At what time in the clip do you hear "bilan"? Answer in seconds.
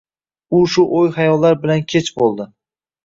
1.67-1.85